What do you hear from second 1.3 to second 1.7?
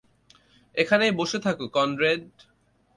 থাকো,